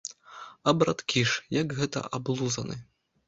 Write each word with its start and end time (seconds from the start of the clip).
А 0.69 0.73
браткі 0.79 1.21
ж, 1.31 1.45
як 1.59 1.77
гэта 1.81 2.03
аблузаны? 2.19 2.81